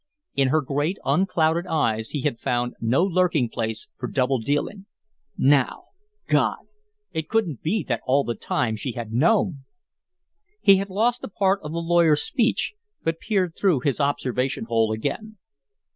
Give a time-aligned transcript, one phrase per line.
[0.33, 4.87] In her great, unclouded eyes he had found no lurking place for double dealing.
[5.37, 5.89] Now
[6.27, 6.57] God!
[7.11, 9.63] It couldn't be that all the time she had KNOWN!
[10.59, 14.91] He had lost a part of the lawyer's speech, but peered through his observation hole
[14.91, 15.37] again.